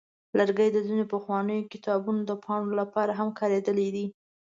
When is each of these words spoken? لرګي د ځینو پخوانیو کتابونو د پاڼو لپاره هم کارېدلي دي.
لرګي 0.37 0.69
د 0.71 0.77
ځینو 0.87 1.05
پخوانیو 1.13 1.69
کتابونو 1.73 2.21
د 2.25 2.31
پاڼو 2.43 2.71
لپاره 2.81 3.11
هم 3.19 3.29
کارېدلي 3.39 3.87
دي. 3.95 4.05